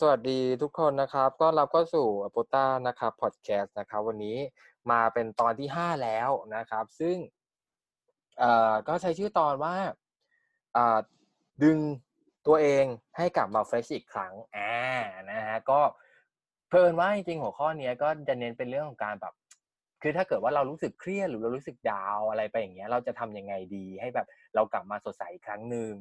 [0.00, 4.36] สวัสดีทุกคนนะครับ ก็รับก็สู่อโปต้านะครับพอดแคสต์นะครับ วันนี้
[4.90, 7.16] มาเป็นตอนที่ห้าแล้วนะครับ ซึ่ง
[8.38, 9.74] เอ่อก็ใช้ชื่อตอนว่า
[10.76, 10.98] อ่า
[11.62, 11.78] ดึง
[12.46, 12.84] ตัวเอง
[13.16, 14.74] ให้กลับมาเฟรชอีกครั้งอ่า
[15.30, 15.80] นะฮะก็
[16.68, 19.34] เพลินว่าจริงๆหัวข้อนี้ก็จะเน้นเป็นเรื่องของการแบบ
[20.02, 25.92] คือถ้าเกิดว่าเรารู้สึกเครียดหรือเรารู้สึกดาวอะไรไปอย่างเงี้ย เราจะทำยังไงดี ให้แบบเรากลับมาสดใสอีกครั้งหนึ่ง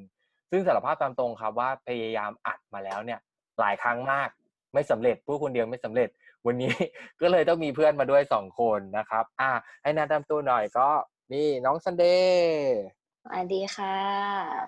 [0.51, 3.19] ซึ่งสารภาพตามตรงครับว่าพยายามอัดมาแล้วเนี่ย
[3.59, 4.29] หลายครั้งมาก
[4.73, 6.09] ไม่สำเร็จพูดคนเดียวไม่สำเร็จ
[6.45, 6.73] วันนี้
[7.21, 9.51] ก็เลยต้องมีเพื่อนมาด้วยสองคนนะครับ อะ
[9.83, 10.89] ให้แนะนำตัวหน่อยก็
[11.33, 12.79] นี่น้องซันเดย์
[13.23, 13.97] สวัสดีค่ะ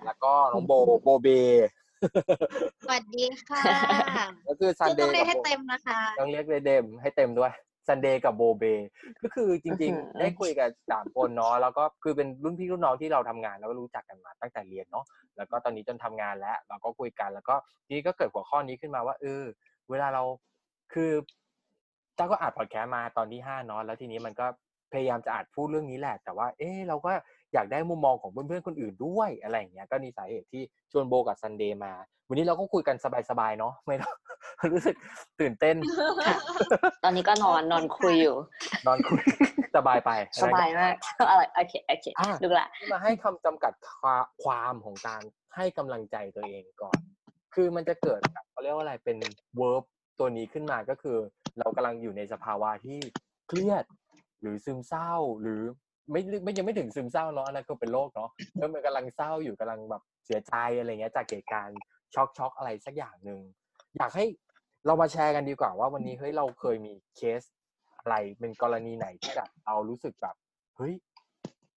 [0.04, 0.72] แล้วก็น้องโบ
[1.04, 1.28] โบเบ
[2.82, 3.62] สวัสดีค่ะ
[4.48, 7.52] ก็คือซันจะเดต้องย์เรียกกับให้โบเต็มนะคะ ต้องเรียกเลยเดมให้เต็มด้วย
[7.86, 8.64] ซันเดย์กับโบเบ
[9.22, 15.04] ก็คือจริงอื้อหือๆได้คุยกับสามคนเนาะแล้วก็คือเป็นรุ่นพี่รุ่นน้องที่เราทำงานแล้วก็รู้จักกันมาตั้งแต่เรียนเนาะ
[15.36, 17.54] แล้วก็ตอนนี้จนทำงานแล้วเราก็คุยกัน แล้วก็
[17.86, 19.44] ทีนี้ก็เกิดหัวข้อนี้ขึ้นมาว่าเออ
[19.90, 20.22] เวลาเรา
[20.92, 21.10] คือ
[22.16, 24.46] เจ้าก็อัดพอดแคสต์มาตอนที่ห้าเนาะแล้วทีนี้มันก็
[24.92, 27.12] พยายามจะอัดพูดเรื่องนี้แหละ แต่ว่า เออเราก็
[27.54, 31.92] อยากได้มุมมองของเพื่อนๆคนอื่นด้วยอะไรอย่างเงี้ยก็นี่สาเหตุที่ชวนโบว์กับซันเดย์มา
[32.28, 32.96] วันนี้เราก็คุยกัน
[33.30, 34.14] สบายๆเนาะไม่ต้อง
[34.72, 34.96] รู้สึก
[35.40, 35.76] ตื่นเต้น
[37.04, 38.36] ตอนนี้ก็นอนนอนคุยอยู่
[38.86, 39.22] นอนคุย
[39.76, 40.10] สบายไป
[40.42, 40.94] สบายมาก
[41.30, 45.22] อะไรโอเคโอเคอะดูละมาให้คำจำกัดความความของการ
[45.56, 46.98] ให้กำลังใจตัวเองก่อน
[47.54, 49.16] คือมันจะเกิดแบบเขาเรียกว่าอะไรเป็น
[49.56, 49.84] verb
[50.18, 51.18] ตัวนี้ขึ้นมาก็คือ
[51.58, 52.98] เรากำลังอยู่ในสภาวะที่
[53.48, 53.84] เครียด
[54.40, 55.62] หรือซึมเศร้าหรือ
[56.10, 61.78] ไม่ไม่ยังไม่ถึงซึมเศร้าเนาะอันนั้นก็เป็นโรคเนาะแล้วมันกำลังเศร้าอยู่กำลังแบบเสียใจอะไรเงี้ย จากเหตุการณ์
[62.14, 63.40] ช็อกช็อกอะไรสักอย่างหนึ่ง
[63.96, 64.26] อยากให้
[64.86, 67.42] เรามาแชร์กันดีกว่าว่าวันนี้เฮ้ยเราเคยมีเคส
[67.98, 70.36] อะไรเป็นกรณีไหนที่แบบเรารู้สึกแบบ
[70.76, 70.94] เฮ้ย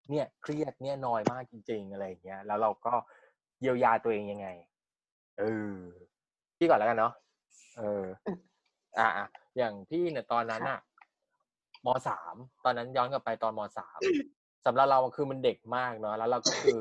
[0.09, 2.93] เนี่ยเครียดเนี่ยนอยมากจริง ๆ อะไรเงี้ย แล้วเราก็
[3.61, 4.47] เยียวยาตัวเองยังไง
[5.39, 5.75] เออ
[6.57, 7.13] พี่ก่อนแล้วกันเนาะ
[7.77, 8.03] เออ
[8.99, 10.79] อะอะอย่างพี่เนี่ยตอนนั้นอะ
[11.85, 13.99] มสามตอนนั้นย้อนกลับไปตอนมสาม
[14.65, 16.79] สำหรับเราคือมันเด็กมากเนาะแล้วเราก็คือ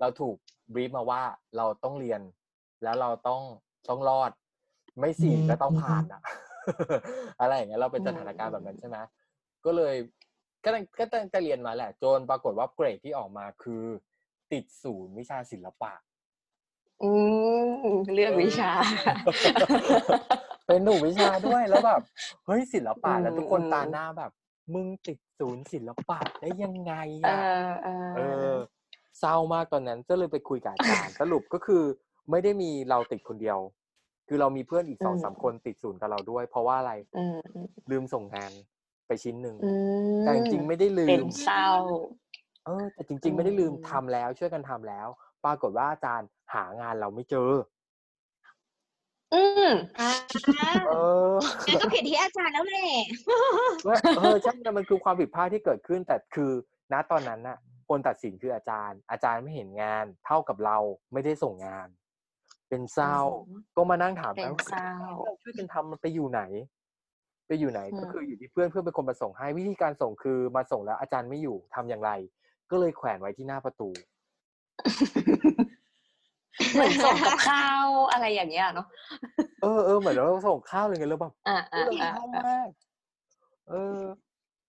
[0.00, 0.36] เราถูก
[0.72, 1.22] บรีฟมาว่า
[1.56, 2.20] เราต้องเรียน
[2.82, 3.40] แล้วเราต้อง
[3.88, 4.30] ต้องรอด
[4.98, 6.22] ไม่สี่ก็ต้องผ่านอะ
[7.40, 8.98] อะไรอย่างเงี้ยเราเป็นสถานการณ์แบบนั้นใช่ไหม
[9.64, 9.94] ก็เลย
[10.64, 13.84] ก็ตั้งก็ตั้งใจเรียนมาแหละ จนปรากฏว่าเกรดที่ออกมาคือ
[14.52, 15.92] ติดศูนย์วิชาศิลปะ
[17.02, 17.10] อื
[17.88, 18.70] มเลือกวิชา
[20.66, 22.00] เป็นหนูวิชาด้วยแล้วแบบ
[22.46, 24.30] เฮ้ยศิลปะอืมแล้วทุกคนอืมตาหน้าแบบ
[24.74, 26.92] มึงติดศูนย์ศิลปะได้ยังไง
[27.24, 28.20] เออะอเออเอ
[28.52, 28.54] อ
[29.18, 31.82] เศร้ามากตอนนั้นก็เลยไปคุยกับอาจารย์สรุปก็คือ
[32.30, 33.58] ไม่ได้มีเราติดคนเดียว
[34.28, 38.52] คือเรามีเพื่อนอีกสองสามคนติดศูนย์กับเราด้วย เพราะว่าอะไรอืมอืมลืมส่งงาน
[39.06, 39.70] ไปชิ้นหนึ่งอื
[40.16, 41.68] มแต่จริงๆไม่ได้ลืเป็นมเศร้า
[42.64, 45.08] เออแต่จริง ๆ ไม่ได้ลืมอืมทำแล้วช่วยกันทำแล้ว
[45.44, 47.50] ปรากฏว่าอาจารย์หางานเราไม่เจอ
[49.34, 50.10] อืมอ่า
[50.88, 50.92] เอ
[51.30, 51.32] อ
[51.66, 52.90] งั้นก็ผิดที่อาจารย์แล้วแหละ
[53.86, 56.50] ว่าเออใช่แต่มันคือความผิดพลาดที่เกิดขึ้น แต่คือ
[56.92, 57.58] ณตอนนั้นน่ะ
[57.88, 60.78] คนตัดสินคืออาจารย์ อาจารย์ไม่เห็นงาน เท่ากับเรา
[61.12, 61.88] ไม่ได้ส่งงาน
[62.68, 63.16] เป็นเศร้า
[63.48, 64.90] อืมก็มานั่งถามเป็นกันว่าเศร้า
[65.24, 66.42] เราช่วยกันทำมันไปอยู่ไหน
[67.48, 72.10] ไปอยู่ไหนอืมก็คืออยู่ที่เพื่อนเพื่อนเป็นคนมาส่งให้วิธีการส่งคือมาส่งแล้วอาจารย์ไม่อยู่ทำอย่างไร
[72.70, 73.90] ก็เลยแขวนไว้ที่หน้าประตู
[76.74, 78.86] เหมือนส่งกับข้าวอะไรอย่างเงี้ยเนาะ
[79.62, 82.68] เออเออเหมือนเราส่งข้าวเลยไงแล้วแบบอ่าอ่าเราอ่าเศร้ามาก
[83.70, 84.00] เออ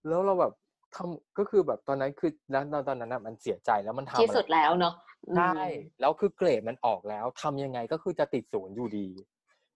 [0.07, 0.53] แล้วเราแบบ
[0.95, 4.93] ทำก็คือแบบตอนนั้นคือแล้วตอนนั้นน่ะมันเสียใจแล้วมันทำที่อะไรสุดแล้วเนาะ
[5.29, 5.53] อืมใช่
[5.99, 9.07] แล้วคือเกรดมันออกแล้วทำยังไงก็คือจะติดศูนย์อยู่ดี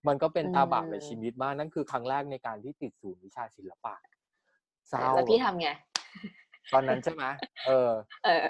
[0.08, 3.96] มันก็เป็นตาบาปในชีวิตมากนั่นคือครั้งแรกในการที่ติดศูนย์วิชาศิลปะ
[4.90, 5.70] เศร้าแล้วพี่ทำไง
[6.74, 7.26] ตอนนั้นใช่ไหม
[7.68, 7.90] เออ
[8.26, 8.46] เออ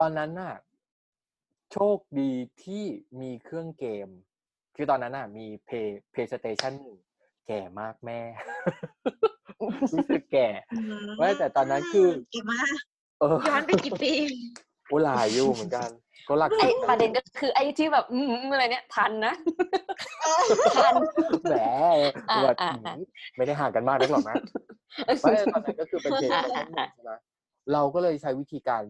[0.00, 0.52] ตอนนั้นน่ะ
[1.72, 2.32] โชคดี
[2.64, 2.84] ที่
[3.20, 4.08] มีเครื่องเกม
[4.76, 6.72] คือตอนนั้นน่ะ มีเพย์เพย์สเตชัน
[7.46, 8.20] แก่มากแม่
[9.92, 10.48] รู้สึกแก่
[11.18, 12.78] ไม่แต่ตอนนั้นคือเก่งมาก
[13.20, 14.12] เออย้อนไปกี่ปี
[14.88, 15.88] โอ้หลายอยู่เหมือนกัน
[16.28, 19.34] ก็หลักไอสิบประเด็นก็คือไอ้ที่แบบอืมอะไรเนี่ยทันนะ
[20.76, 20.94] ทัน
[21.48, 21.54] แหม
[22.30, 22.94] อ่าแบบอ่าอ่า
[23.36, 24.36] ไม่ได้ห่างกันมากนักหรอกนะ
[25.22, 27.12] ไม่ตอนนั้นก็คือเป็นเพลงอ่าใช่อ่าไหม
[27.72, 28.82] เราก็เลยใช้วิธีการ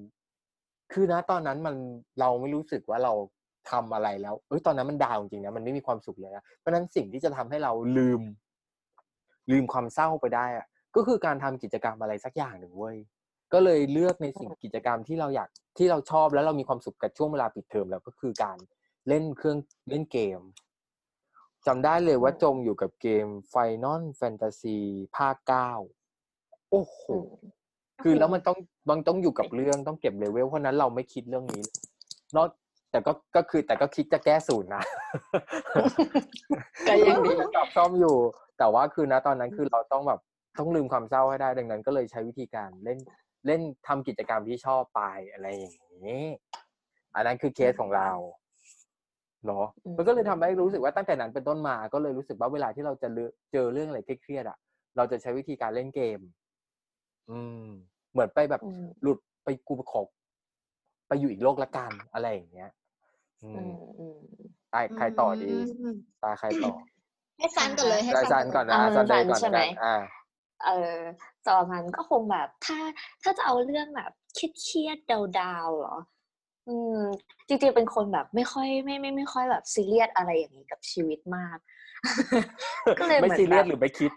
[0.92, 1.74] คือนะตอนนั้นมัน
[2.20, 3.12] เราไม่รู้สึกว่าเรา
[3.70, 8.22] ทำอะไรแล้วเอ้ยตอนนั้นมันดาวจริงๆนะมันไม่มีความสุขเลยนะเพราะฉะนั้นสิ่งที่จะทำให้เราลืม
[9.50, 10.66] ลืมความเศร้าไปได้อะ
[10.96, 12.96] ก็คือการทำกิจกรรมอะไรสักอย่างหนึ่งเว้ย
[13.52, 15.48] ก็เลยเลือกในสิ่งกิจกรรมที่เราอยาก
[15.78, 18.58] ที่เราชอบแล้วเรามีความสุขกับช่วงเวลาปิดเทอมแล้วก็คือการ
[19.08, 19.58] เล่นเครื่อง
[19.88, 20.40] เล่นเกม
[21.66, 24.78] จำได้เลยว่าจมอยู่กับเกม Final Fantasy
[25.16, 25.70] ภาคเก้า
[26.70, 27.02] โอ้โห
[28.02, 28.58] คือแล้วมันต้อง
[28.90, 31.62] มันต้องอยู่กับเรื่องต้องเก็บเลเวลเพราะฉะนั้นเราไม่คิดเรื่องนี้
[32.36, 32.48] นอก
[32.90, 34.82] แต่ก็ก็คือแต่ก็คิดจะแก้สูตรนะ
[36.88, 38.16] ก็ยังดีกลับซ่อมอยู่
[38.58, 40.20] แต่ว่าคือนะตอนนั้นคือเราต้องแบบ
[40.58, 42.98] ต้องลืมความเศร้าให้ได้ ดังนั้น ก็เลยใช้วิธีการเล่น
[43.46, 45.02] เล่นทำกิจกรรมที่ชอบไป
[45.32, 45.76] อะไรอย่าง
[46.06, 46.24] นี้
[47.14, 48.10] อันนั้นคือเคสของเรา
[49.46, 53.08] เนาะอืมมันก็เลยทำให้รู้สึกว่าตั้งแต่นั้นเป็นต้นมา ก็เลยรู้สึกว่าเวลาที่เราจะ
[53.52, 54.58] เจอเรื่องอะไรเครียดๆอะ
[54.96, 56.20] เราจะใช้วิธีการเล่นเกม
[57.30, 57.66] อืม
[58.12, 60.00] เหมือนไปแบบอืมหลุดไปกูไปขอ
[61.08, 62.70] ไปอยู่อีกโลกละกันอะไรอย่างเงี้ย
[63.42, 64.18] อือืมมอืม
[64.72, 65.52] ตายใครต่อดี
[65.86, 66.72] มตาใครต่อ
[67.38, 69.94] ให้ซันก่อนเลยให้ได้ซันก่อนนะเอาซันเดย์ซันก่อนใช่ไหมกันอ่า
[70.64, 70.98] เออ
[71.48, 72.78] ต่อมันก็คงแบบ ถ้า
[73.22, 75.96] ถ้าจะเอาเรื่องแบบเครียดๆดาวๆเหรอ
[76.68, 76.98] อืม
[77.48, 81.58] จริงๆเป็นคนแบบไม่ค่อยไม่ไม่ไม่ค่อยแบบซีเรียสอะไรอย่างนี้กับชีวิตมาก
[82.98, 84.10] ก็เลยเหไม่มือนซีเรียสแบบหรือไม่คิด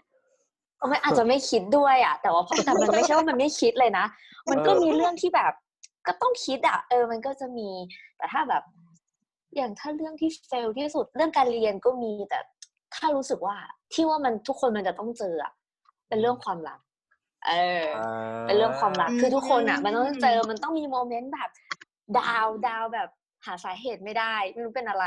[0.84, 4.06] ก็ไม่อาจจะไม่คิดด้วยอะ แต่ว่าพอแต่มันไม่ใช่ว่ามันไม่คิดเลยนะ
[4.50, 5.52] มันก็เออมีเรื่องที่แบบ
[6.06, 7.68] ก็ต้องคิดอะ เออ มันก็จะมี
[8.16, 8.62] แต่ถ้าแบบ
[9.56, 12.38] อย่างถ้าเรื่องที่ fail ที่สุดเรื่องการเรียนก็มีแต่
[12.94, 13.56] ถ้ารู้สึกว่า
[13.92, 15.52] ที่ว่ามันทุกคนมันจะต้องเจออะ
[16.08, 16.78] เป็นเรื่องความรัก
[17.46, 17.52] เอ
[17.82, 21.50] ออ่าเป็นเรื่องความรักคือทุกคนอะอืมมันต้องเจอมันต้องมี moment แบบ
[22.18, 23.08] ดาวดาวแบบ
[23.44, 25.06] หาสาเหตุไม่ได้ ไม่รู้เป็นอะไร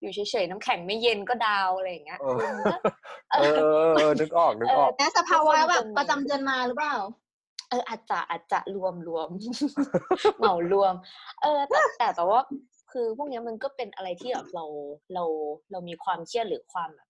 [0.00, 2.78] อยู่เฉยๆน้ำแข็งไม่เย็นก็ดาวอะไรอย่างเงี้ยเออคือมันก็
[3.32, 6.96] เออเออเออนึกออกนึกออกนะสภาวะแบบประจำเดือนมาหรือเปล่า
[7.70, 9.28] เอออาจจะอาจจะรวมรวม
[10.38, 10.94] เหมารวม
[11.42, 12.40] เออแต่แต่แต่ว่า
[12.92, 14.64] คือพวกเนี้ยมันก็เป็นอะไรที่แบบเรา
[15.14, 15.24] เรา
[15.70, 17.08] เรามีความเครียดหรือความแบบ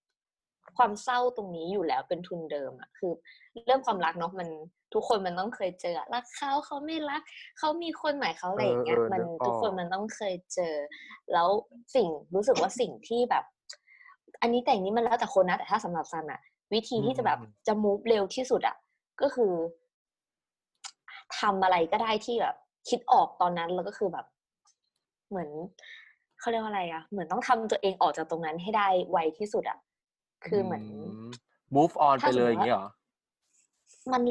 [0.77, 3.13] ความเศร้าตรงนี้อยู่แล้วเป็นทุนเดิมอะคือ
[3.67, 4.49] เรื่องความรักเนาะมัน
[4.95, 7.23] ทุกคนมันต้องเคยเจออะรักเขาเขาไม่รัก
[7.59, 10.75] เขามีคนใหม่เขาอะไรอย่างเงี้ยเออเออมันนึกออกทุกคนมันต้องเคยเจอ
[11.33, 11.49] แล้ว
[11.95, 13.45] สิ่งรู้สึกว่าสิ่งที่แบบ
[14.43, 16.41] อันนี้แต่อันนี้มันแล้วแต่คนนะแต่ถ้าสำหรับซันอะ
[16.75, 18.77] วิธีที่จะแบบจะ move เร็วที่สุดอะ
[19.23, 19.53] ก็คือ
[21.39, 22.57] ทำอะไรก็ได้ที่แบบ
[22.89, 24.27] คิดออกตอนนั้นแล้วก็คือแบบ
[25.29, 25.51] เหมือน
[26.41, 29.79] เขาเรียกว่าอะไรอะเหมือนต้องทำตัวเองออกจากตรงนั้นให้ได้ไวที่สุดอะ
[30.47, 31.17] คือเหมือนม
[31.77, 32.87] move on ไปถ้าสมเลมุยติอย่างว่านี้เหรอ
[34.13, 34.23] มัน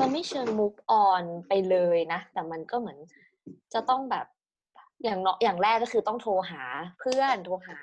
[0.00, 2.98] มันไม่เชิง move on ไปเลยนะ แต่มันก็เหมือน
[3.74, 4.26] จะต้องแบบ
[5.04, 6.62] อย่างเนาะอย่างแรกก็คือต้องโทรหา
[7.00, 7.76] เพื่อนโทรหา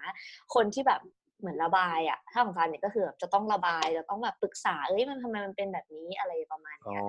[0.54, 1.02] คนที่แบบ
[1.40, 7.04] เหมือนระบายอะถ้าของซันเนี่ยก็คือแบบจะต้องระบายจะต้องแบบปรึกษาเอ้ยมันทำไมมันเป็นแบบนี้อะไรประมาณอ๋อเนี้ย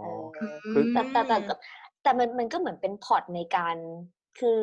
[0.00, 0.22] เออ
[0.70, 1.54] คือแต่แต่แต่แต่
[2.02, 3.76] แต่มันมันก็เหมือนเป็น part ในการ
[4.40, 4.58] คือ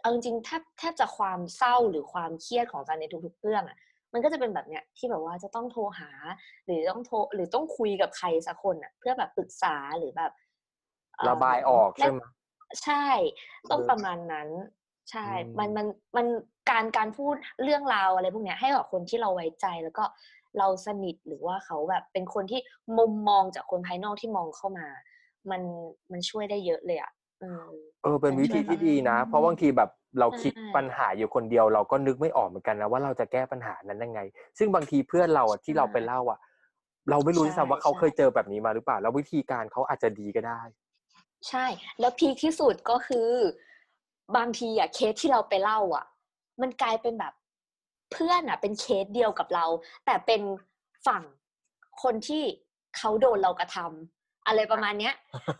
[0.00, 3.76] เอาจริงๆแทบแทบจะความเศร้าหรือความเครียดของซันในทุกๆเรื่องอะ
[4.12, 6.10] มันก็จะเป็นแบบเนี้ยที่แบบว่าจะต้องโทรหา
[6.66, 10.32] หรือต้องโทรหรือต้องคุยกับใครสักคนอะเพื่อแบบปรึกษาหรือแบบ
[11.24, 12.20] เระบายออกใช่ไหม
[12.84, 13.06] ใช่
[13.70, 14.48] ต้องเออประมาณนั้น
[15.10, 16.26] ใช่อืมมันมันมัน
[16.70, 20.04] การการพูดเรื่องราวอะไรพวกเนี้ยให้กับคนที่เราไว้ใจแล้วก็
[20.58, 22.60] เราสนิทหรือว่าเขาแบบเป็นคนที่
[22.98, 24.86] มุมมองจากคนภายนอกที่มองเข้ามา
[25.50, 25.62] มัน
[26.12, 27.12] มันช่วยได้เยอะเลยอะ
[27.42, 27.68] อืม
[28.02, 29.90] เออเป็นมันวิธีช่วยที่ดีนะ เพราะบางทีแบบ
[30.20, 34.20] เราคิดใช่ปัญหาอยู่คนเดียว เราก็นึกไม่ออกเหมือนกันนะว่าเราจะแก้ปัญหานั้นยังไง
[34.58, 36.38] ซึ่งบางทีเพื่อนเราอะที่เราไปเล่าอะ
[37.10, 40.60] เราไม่รู้ด้วยซ้ำว่าเขาเคยเจอแบบนี้มาหรือเปล่า แล้ววิธีการเขาอาจจะดีก็ได้
[41.48, 41.66] ใช่
[42.00, 43.30] แล้วพีคที่สุดก็คือ
[44.36, 46.04] บางทีอะเคสที่เราไปเล่า อะ
[46.60, 47.32] มันกลายเป็นแบบ
[48.12, 49.66] เพื่อนอะ เป็นเคสเดียวกับเรา
[50.06, 50.42] แต่เป็น
[51.06, 51.22] ฝั่ง
[52.02, 52.42] คนที่
[52.96, 54.17] เขาโดนเรากระทำ
[54.48, 55.14] อะไรประมาณเนี้ย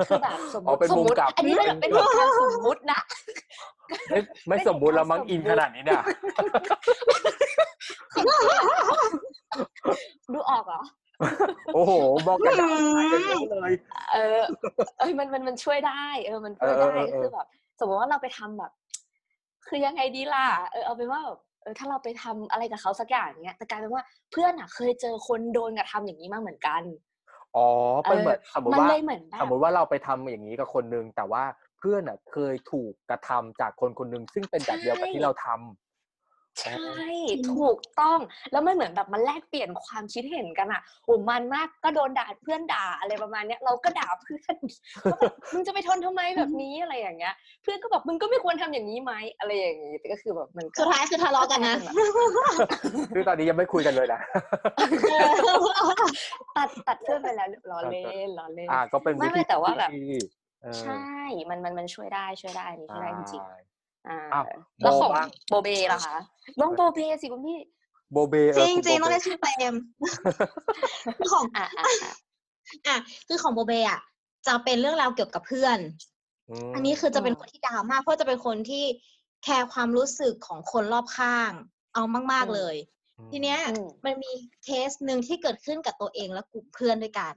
[0.09, 3.01] คือแบบสมมอ๋อติเป็นสมมุมมติกลับอันนี้เป็นเป็นเหตุการณ์สมมุตินะ
[4.11, 4.19] ไม่
[4.49, 6.03] ไม่เป็นสมมุติแล้วมั้งเหตุอินการณ์สมมุติขนาดนี้เนี่ย
[10.33, 10.83] ดูออกเหรอ
[11.75, 11.93] โอ้โห
[12.27, 13.73] บอกกันดาวตายกันเยอะเลย
[14.13, 14.41] เออ
[14.99, 17.47] เอยมันมันมันช่วยได้ เออมันช่วยเออได้เออเออคือแบบ
[17.81, 18.71] สมมติว่าเราไปทำแบบ
[19.67, 26.83] คือยังไงดีล่ะเออเอาเป็นว่าแบบเออถ้าเราไปทำอะไรกับเขาสักอย่างเนี้ยแต่กลายเป็นว่าเพื่อนอะ เคยเจอคนโดนกระทำอย่างนี้มาเหมือนกัน
[27.57, 27.69] อ๋อ
[28.03, 31.45] เป็นเหมือนสมมติมันว่าเลยเหมือนแบสมบมติว่าเราไปทำอย่างนี้กับคนนึงแต่ว่า
[31.79, 35.88] เพื่อนอะเคยถูกกระทำจากคนคนนึงซึ่งเป็นแบบเดียวกับที่เราทำ
[36.61, 37.03] ใช่
[37.53, 38.19] ถูกต้อง
[38.53, 44.57] แล้วมันเหมือนแบบมันแลกเปลี่ยนความคิดเห็นกันอะโอ้มันมากก็โดนด่าเพื่อนด่าอะไรประมาณเนี้ยเราก็ด่าเพื่อน
[45.05, 51.77] ว่าแบบมึงจะไปทนทำไมแบบนี้อะไรอย่างเงี้ย เพื่อนก็บอกมึงก็ไม่ควรทำอย่างนี้ไหมอะไรอย่างงี้แต่ก็คือแบบมันก็สุดท้ายคือทะเลาะกันนะ
[53.15, 54.21] คือตอนนี้ยังไม่คุยกันเลยนะ
[56.57, 60.09] ตัดตัดเพื่อนไปแล้วล้อเล่นล้อเล่นอ่าก็เป็นไม่วิไม่ธีแต่ว่าแบบที่
[60.63, 61.03] เออใช่
[61.51, 63.68] มันมันมันช่วยได้ช่วยได้อันนี้ช่วยได้จริงใช่ๆ
[64.09, 64.45] อ่าอ้าว
[64.83, 66.17] แล้วของโบบ้างโบเบล่ะคะ
[66.61, 67.59] น้องโบเบสิคุณพี่
[68.13, 69.75] โบเบเอจอริงคุณจริงโบต้องเบได้ชื่อเต็ม
[71.19, 72.13] คือของอ่าอ่าอ่า
[72.87, 72.97] อะ
[73.29, 74.01] คือของโบเบอะ
[74.47, 75.79] จะเป็นเรื่องราวเกี่ยวกับเพื่อน
[76.49, 78.85] มอันนี้คือจะเป็นอืมคนที่ดาวมาก เพราะจะเป็นคนที่
[79.45, 81.53] แคร์ความรู้สึกของคนรอบข้าง
[81.95, 82.75] เอามาก ๆเลย
[83.31, 84.33] ทีเนี้ยอืมมันมี
[84.65, 87.35] เคสหนึ่งที่เกิดขึ้นกับตัวเองและกลุ่มเพื่อนด้วยกัน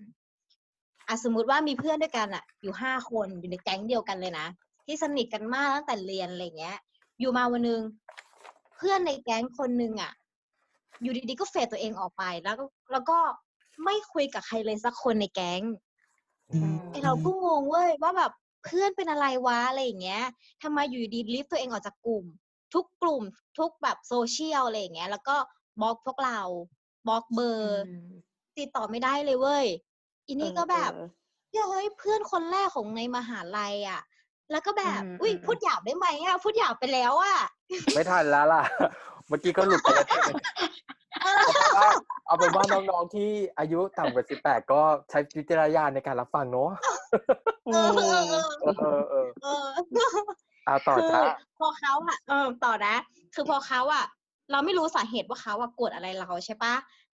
[1.08, 4.48] อะสมมุติว่ามีเพื่อนด้วยกันอะ อยู่ห้าคนอยู่ในแก๊งเดียวกันเลยนะ
[4.86, 6.78] ที่สนิทกันมากตั้งแต่เรียนอะไรเงี้ย
[7.20, 7.82] อยู่มาวันหนึง
[8.76, 10.12] เพื่อนในแก๊งคนหนึ่งอะ
[11.02, 13.18] อยู่ดีๆก็ fade ตัวเองออกไปแล้วก็แล้วก็
[13.84, 15.62] ไม่คุยกับใครเลยสักคนในแก๊ง
[16.90, 18.32] ไอเราก็งงเว้ยว่าแบบ
[18.66, 20.24] เพื่อนเป็นอะไรวะอะไรอย่างเงี้ย
[20.64, 22.26] ทำไมอยู่ดี leave ตัวเองออกจากกลุ่ม
[22.74, 23.24] ทุกกลุ่ม
[23.60, 25.36] ทุกแบบโซเชียลอะไรอย่างเงี้ย แล้วก็
[25.82, 26.40] บล็อกพวกเรา
[27.08, 27.82] บล็อกเบอร์
[28.58, 29.66] ติดต่อไม่ได้เลยเว้ย
[30.28, 30.92] อีนี่ก็แบบ
[31.70, 34.02] เฮ้ยเพื่อนคนแรกของในมหาลัยอะ
[34.52, 37.38] แล้วก็แบบอืมอุ้ยอืมพูดหยาบได้ไหมอะพูดหยาบไปแล้วอะ
[37.94, 38.64] ไม่ทันแล้วล่ะ
[39.28, 40.32] เมื่อกี้ก็หลุดไปแล้วใช่ไหม
[42.26, 43.30] เอาเป็นว่าน้องๆที่
[43.60, 46.70] อายุต่ำกว่าสิบแปดก็ใช้วิจารณญาณในการรับฟังเนาะ
[47.66, 50.24] เออเออเออเออเออเออเออ
[50.66, 51.22] เอาต่อคือจ้า
[51.60, 52.96] พอเขาอะเออต่อนะ
[53.36, 54.06] คือพอเขาอะ
[54.52, 56.74] เราไม่รู้สาเหตุว่าเขาอะโกรธอะไรเราใช่ปะ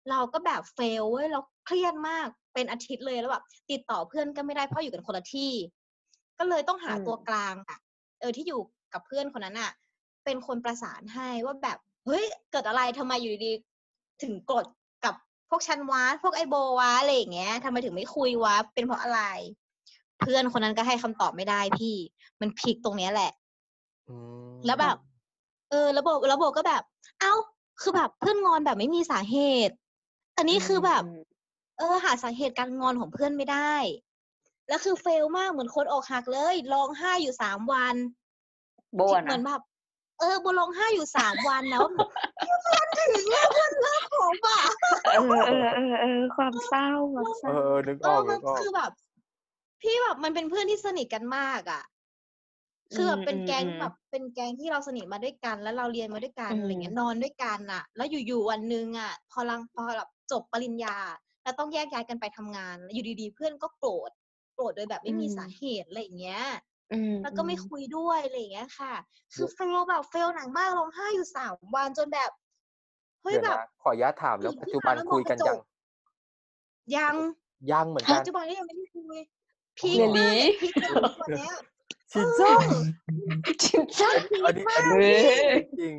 [0.09, 5.51] เราก็แบบเฟลเว้ยเราเครียดมากเป็นอาทิตย์เลยแล้วแบบติดต่อเพื่อนก็ไม่ได้เพราะอยู่กันคนละที่
[6.39, 7.77] ก็เลยต้องหาอืมตัวกลางอะ
[8.19, 8.61] เออที่อยู่
[8.93, 9.71] กับเพื่อนคนนั้นอะ
[10.25, 14.65] เป็นคนประสานให้ว่าแบบเฮ้ยเกิดอะไรทำไมอยู่ดีๆถึงโกรธ
[15.05, 15.15] กับ
[15.49, 19.21] พวกฉันวะพวกไอโบวะอะไรอย่างเงี้ยทำไมถึงไม่คุยวะเป็นเพราะอะไร
[20.19, 21.95] เพื่อนคนนั้นก็ให้คำตอบไม่ได้พี่
[22.41, 23.31] มันพลิกตรงเนี้ยแหละ
[24.09, 24.15] อื
[24.61, 24.97] มแล้วแบบ
[25.69, 26.83] เออแล้วโบแล้วโบก็แบบ
[27.19, 27.33] เอ้า
[27.81, 29.75] คือแบบเพื่อนงอนแบบไม่มีสาเหตุ
[30.37, 31.03] อันนี้คือแบบ
[31.77, 33.73] เออ หาสาเหตุการงอนของเพื่อนไม่ได้
[34.67, 37.95] แล้วคือเฟลมากเหมือนคนอกหักเลยร้องไห้อยู่สามวัน
[38.95, 39.61] โบเหนะมือนแบบ
[40.19, 41.85] เออโบร้องไห้อยู่สามวันแล้ว
[42.63, 44.61] เพื่อนถึงแล้วเพื่อนเลิกผมอะ
[45.13, 48.91] เออเออเออเออความเศร้าความเศเอร้าอนึกเออออกมันึนกออกคือแบบ
[49.81, 51.83] พี่แบบมันเป็นเพื่อนที่สนิทกันมากอะ
[52.95, 60.97] คือแบบเป็นแก๊งแบบเป็นแก๊งที่เราสนิทมาด้วยกัน แล้วเราเรียนมาด้วยกันอะไรเงี้ยนอนด้วยกันอะ แล้วอยู่ๆวันหนึ่งอะ พอลังพอแบบจบปริญญา
[61.43, 64.11] แล้วต้องแยกย้ายกันไปทำงานแล้วอยู่ดีๆ เพื่อนก็โกรธ
[64.57, 66.43] โกรธโดยแบบไม่มีสาเหตุอะไรอย่างเงี้ย
[66.93, 68.93] อืมแล้วก็ไม่คุยด้วยอะไรอย่างเงี้ยค่ะ
[69.33, 72.29] คือเฟลแบบเฟลหนักมากร้องไห้อยู่สามวันจนแบบ
[73.21, 75.59] เฮ้ยเดี๋ยวแบบนะขออนุญาตถามแล้วตื่นปัจขึ้นจุบันมาแล้วมองคุยกันกระจยังก
[76.95, 77.15] ยัง
[77.71, 79.17] ยังเหมือนกัปันจจุบันนี้ยังไม่ได้คุย
[79.77, 81.53] พีคเรียนมากดีเลยพีคมากตัวเนี้ย
[82.11, 82.51] ชินจ้า
[83.63, 85.95] จริงจังอันนี้อันนี้เฮ้ยจริง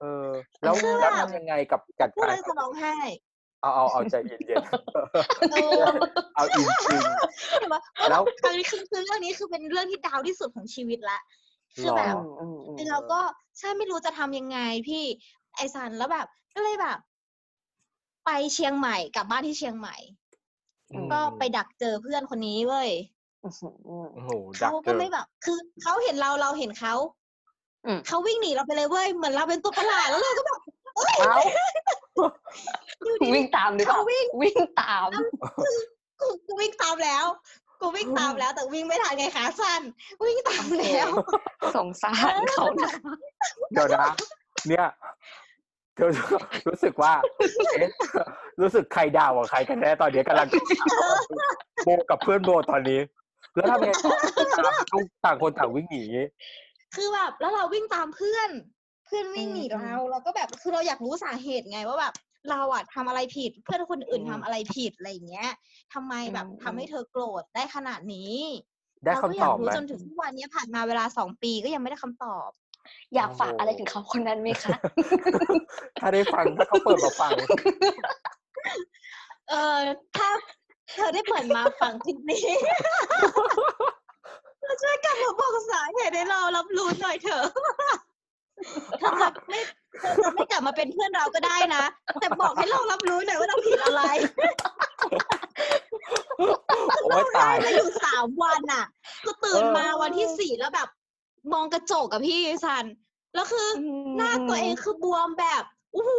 [0.00, 0.28] เออ
[0.62, 2.96] แล้วคือแล้วแบบทำยังไงกับจัดพูดการแล้วจะร้องไห้
[3.62, 4.40] เอาเอาเอาใจเย็น
[5.52, 7.02] เออๆเอาอินจริง
[7.58, 11.18] แต่ว่าแล้วครั้งนี้คือคือเรื่องนี้คือเป็นเรื่องที่ดาวที่สุดของชีวิตละ
[11.74, 13.20] คือหรอแบบอืมอืมไอเราก็
[13.58, 15.04] ใช่ไม่รู้จะทำยังไงพี่
[15.54, 16.98] ไอซันแล้วแบบ ก็เลยแบบ
[18.26, 19.96] ไปเชียงใหม่กลับบ้านที่เชียงใหม่
[21.12, 22.90] ก็ไปดักเจอเพื่อนคนนี้เว้ย
[23.44, 23.52] อืม
[23.88, 24.30] อืมโอ้โห
[24.62, 26.94] ดัเขากเจก็อไม่แบบ คือเขาเห็นเราเราเห็นเขา
[27.86, 30.60] อืมเขาวิ่งหนีเราไปเลยเว้ยเหมือนเราเป็นตัวประหลาดแล้วเราก็แบบ
[31.18, 31.52] เอ้าอยู่
[32.07, 32.07] ดี
[33.34, 35.08] วิ่งตามหรือเปล่าเขาวิ่งวิ่งตาม
[36.20, 37.26] กูกูวิ่งตามแล้ว
[37.80, 39.82] กูวิ่งตามแล้วแต่วิ่งไม่ทันไงขาสั้น
[40.24, 41.08] วิ่งตามแล้ว
[41.76, 42.92] สงสารเขานะ
[43.72, 44.06] เดี๋ยวนะ
[44.68, 44.86] เนี่ย
[45.94, 46.10] เธอ
[46.68, 47.12] รู้สึกว่า
[47.74, 47.88] เอ๊ะ
[48.60, 50.48] รู้สึกใครด่าวกับใครกันแน่ตอนนี้กำลัง
[51.84, 53.00] โบกับเพื่อนโบตอนนี้
[53.54, 54.12] แล้วทำไงต่อ
[54.92, 56.02] ต้องต่างคนต่างวิ่งหนี
[56.94, 58.50] คือแบบแล้วเราวิ่งตามเพื่อน
[59.08, 62.14] เพื่อนวิ่งหนีอืมเราเราก็แบบคือเราอยากรู้สาเหตุไงว่าแบบ
[62.50, 65.50] เราอะทำอะไรผิด เพื่อนคนอื่นอืมทำอะไรผิดอะไรอย่างเงี้ย
[65.94, 68.34] ทำไมแบบอืมทำให้เธอโกรธได้ขนาดนี้
[69.04, 72.50] ได้เราคำก็อตยาอกบรู้ไหมจนถึงทุกวันนี้ผ่านมาเวลาสองปีก็ยังไม่ได้คำตอบ
[73.14, 74.76] อยากฝากอะไรถึงเขาคนนั้นไหมคะ
[76.00, 77.32] ถ้าได้ฟังถ้าเขาเปิดมาฟัง
[79.48, 79.78] เออ
[80.16, 80.28] ถ้า
[80.94, 82.44] เธอได้เปิดมาฟังคลิปนี้
[84.60, 87.44] เธอช่วยกลับมาบอกสาเหตุให้เรารับรู้หน่อยเถอะ
[88.98, 89.60] เธอจะไม่
[90.00, 91.84] เธอจะไม่กลับมาเป็นเพื่อนเราก็ได้นะ
[92.20, 94.02] แต่บอกให้เรารับรู้หน่อยว่าเราผิดอะไร
[97.04, 98.84] โอ้ยตายได้อยู่สามวันอะ
[99.26, 100.88] ก็ตื่นเออมาวันที่สี่แล้วแบบ
[101.52, 102.84] มองกระจกกับพี่ซัน
[103.34, 103.82] แล้วคืออ
[104.16, 105.62] หน้าตัวเองคือบวมแบบ
[105.92, 106.12] โอ้โห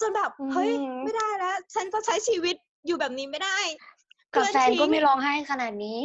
[0.00, 3.58] จนแบบ เฮ้ยอืมไม่ได้แล้ว ฉันจะใช้ชีวิตอยู่แบบนี้ไม่ได้
[4.34, 6.02] กับแฟนเพื่อนทิ้งก็ไม่ร้องไห้ขนาดนี้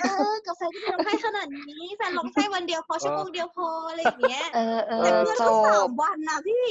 [0.00, 6.66] เออกาแฟที่ร้องไห้ขนาดนี้ แฟนร้องไห้วันเดียวพอชั่วโมงเดียวพออะไรอย่างเงี้ย เออเอเอออเพื่อนจก็สาบมวันนะพี่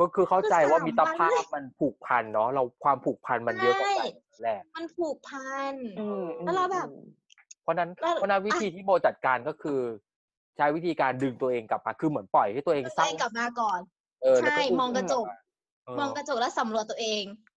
[0.00, 4.04] ก็คือเข้าใจว่าคือสามมิตรภาวันพเลยมันผูกพันเนาะ เราความผูกพันมันเยอะกว่าใช่กั
[4.38, 6.88] นแหละมันผูกพันอืมแล้วเราแบบ
[7.62, 9.80] เพราะนั้นแล้วเพราะนั้นวิธีที่โบจัดการก็คือ
[10.56, 13.80] ใช้วิธีการดึงตัวเองกลับมา คือเหมือนปล่อยให้ตัวเองตัวเศร้าเองกลับมาก่อน
[14.22, 15.26] เออแล้วใช่ก็มองกระจก
[15.86, 17.49] เออมองกระจกแล้วสำรวจตัวเองอืม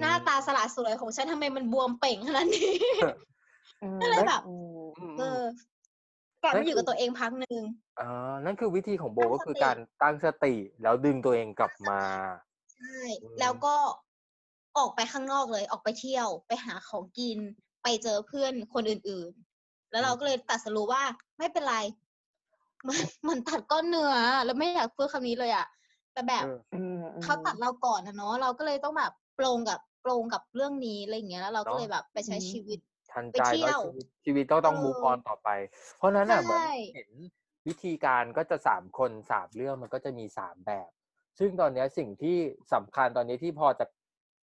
[0.00, 2.74] หน้าตาสละสวยของฉันทำไมมันบวมเป่งขนาดนี้
[3.82, 4.54] อืมก็เลยแบบอื
[4.86, 5.44] มอืมเออืมอ
[6.42, 7.62] กลับนั่มานอยู่กับตัวเองพักหนึ่ง
[8.00, 12.00] อ่านั่นคือวิธีของโบตั้งก็คือสติการตั้งสติแล้วดึงตัวเองกลับมา
[12.74, 13.76] ใช่อืมแล้วก็
[14.78, 17.38] ออกไปข้างนอกเลยออกไปเที่ยว ไปหาของกิน
[17.82, 19.30] ไปเจอเพื่อนคนอื่น
[19.62, 21.02] ๆ แล้วเราก็เลยตัดสรู้ว่า
[21.38, 21.76] ไม่เป็นไร
[22.88, 25.66] มันมันตัดก้อนเนื้อแล้วไม่อยากพูดคำนี้เลยอะ
[26.12, 32.78] แต่แบบเอออืมเขาตัดเราก่อนนะเนาะเราก็เลยต้องแบบ ปรงกับปรงกับเรื่องนี้อะไรอย่างเงี้ยแล้วเราก็เลยแบบไปใช้ชีวิต
[33.12, 35.48] ทันไปใจเที่ยแล้ววชีวิตชีวิตต้องต้องเออมูฟออนต่อไป
[35.96, 37.10] เพราะฉะนั้นอะเหมือนใช่เห็น
[37.66, 40.90] วิธีการก็จะสามคนสามเรื่องมันก็จะมีสามแบบ
[41.38, 42.36] ซึ่งตอนเนี้ยสิ่งที่
[42.74, 43.84] สำคัญตอนนี้ที่พอจะ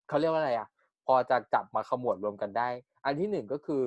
[0.08, 0.68] เขาเรียกว่าอะไรอะ
[1.06, 2.68] พอจะจับมาขมวดรวมกันได้
[3.04, 3.82] อันที่หนึ่งก็คือ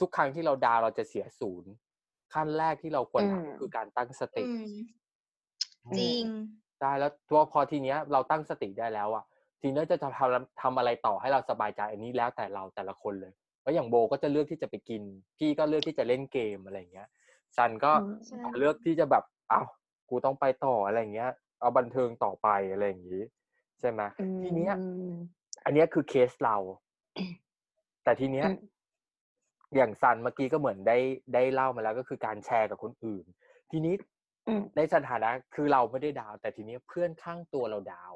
[0.00, 1.70] ทุกครั้งที่เราดาวเราจะเสียศูนย์
[2.34, 4.46] ขั้นแรกที่เราควรทำก็คือการตั้งสติ
[5.86, 6.22] อืมจริง
[6.80, 9.24] ได้แล้วตัวพอทีเนี้ย เราตั้งสติได้แล้วอะ
[9.62, 15.02] ทีเนี้ยจะทำทำอะไรต่อให้เราสบายใจอันนี้แล้วแต่เราแต่ละคนเลยเพราะอย่างโบก็จะเลือกที่จะไปกิน
[15.38, 17.08] พี่ก็เลือกที่จะเล่นเกมอะไรอย่างเงี้ย
[17.56, 19.66] ซันก็อืมใช่เลือกที่จะแบบอ้าว
[20.10, 23.22] กูต้องไปต่ออะไรอย่างเงี้ย เอาบันเทิงต่อไปอะไรอย่างงี้
[23.80, 24.00] ใช่ไหม
[24.42, 25.16] ทีเนี้ยอืม
[25.64, 26.56] อันเนี้ยคือเคสเรา
[28.04, 28.58] แต่ทีเนี้ยอืม
[29.76, 30.98] อย่างซันเมื่อกี้ก็เหมือนได้
[31.34, 33.24] ได้เล่ามาแล้วก็คือการแชร์กับคนอื่น
[33.70, 33.94] ทีนี้
[34.48, 38.14] อืมในสถานะคือเราไม่ได้ดาว แต่ทีนี้เพื่อนข้างตัวเราดาว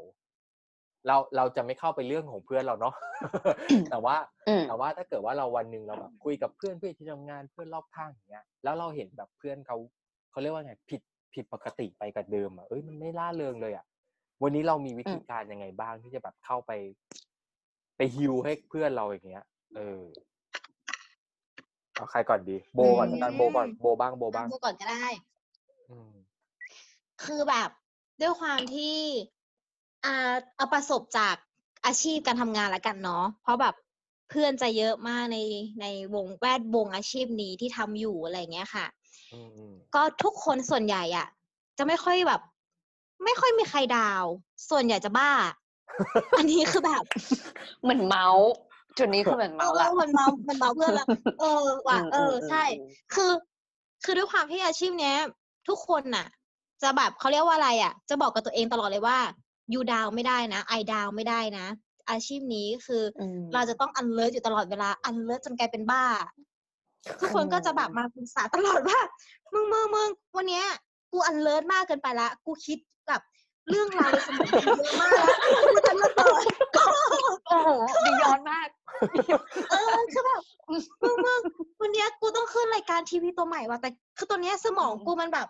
[1.07, 2.95] เราเราจะไม่เข้าไปเรื่องของเพื่อนเราเนาะ
[3.91, 4.17] แต่ว่า
[4.49, 9.76] อืมแต่ว่าถ้าเกิดว่าเราวันหนึ่งเราแบบคุยกับเพื่อนเพื่อนที่ทำงานเพื่อนรอบข้างอย่างเงี้ยแล้วเราเห็นแบบเพื่อนเขา
[10.31, 11.00] เขาเรียกว่าไงผิด
[11.35, 13.85] ผิดปกติไปกับเดิมอะเอ้ยมันไม่ล่าเริงเลยอะ
[14.43, 16.73] วันนี้เรามีวิธีการยังไงบ้างที่จะแบบเข้าไป
[17.97, 19.45] ไปฮิวให้เพื่อนเราอย่างเงี้ย
[19.76, 20.00] เออ
[21.95, 25.05] เอาใครก่อนดี โบก่อนอืมกันโบก่อนโบบ้างโบบ้างดูก่อนก็ได้
[25.91, 26.12] อืม
[27.25, 27.71] คือแบบ
[28.21, 28.97] ด้วยความที่
[30.07, 31.35] อ่าเอาประสบจาก
[31.87, 33.75] อาชีพการทำงานละกันเนาะเพราะแบบ
[34.31, 35.39] เพื่อนจะเยอะมากใน
[35.81, 38.87] ในวงแวดวงอาชีพนี้ที่ทำอยู่อะไรอย่างเงี้ยค่ะ
[39.33, 41.27] อืมอืมก็ทุกคนส่วนใหญ่อะ
[41.79, 42.41] จะไม่ค่อยแบบ
[43.25, 44.25] ไม่ค่อยมีใครดาว
[44.71, 45.31] ส่วนใหญ่จะบ้า
[46.39, 47.03] อันนี้คือแบบ
[47.83, 48.49] เหมือนเมาส์
[48.99, 51.07] จุดนี้คือเหมือนเอเมาส์อละมันเมามันเมาเพื่อนละ
[51.41, 52.65] เออว่ะเออ ใช่
[53.15, 53.31] คือ
[54.05, 55.17] คือด้วยความที่อาชีพเนี้ย
[55.69, 56.26] ทุกคนน่ะ
[56.83, 59.19] จะแบบเขาเรียกว่าอะไรอะ จะบอกกับตัวเองตลอดเลยว่า
[59.75, 61.67] ยูดาวไม่ได้นะไอดาวไม่ได้นะ
[62.11, 66.05] อาชีพนี้คือออืมเราจะต้องอันเลิศอยู่ตลอดเวลาอันเลิศจนกลายเป็นบ้า
[67.21, 69.00] ทุกคนก็จะแบบมาปรึกษาตลอดว่า
[69.52, 70.67] มึงมึงมึงวันเนี้ย
[71.13, 73.23] กูอันเลิศมากเกินไปละ กูคิดแบบ
[73.71, 76.45] เรื่องราวในสมองกูเยอะมากแล้วกูจะระเบิด
[77.47, 77.71] โอ้โห
[78.07, 78.69] ดีย้อนมาก
[79.71, 81.41] เออคือแบบมึงมึง
[81.81, 85.47] วันเนี้ยกูต้องขึ้นรายการทีวีตัวใหม่ว่ะแต่คือตัวเนี้ยสมองกูมันแบบ